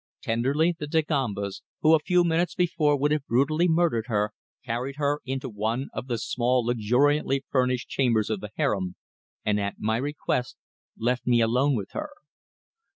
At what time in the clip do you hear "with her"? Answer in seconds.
11.75-12.09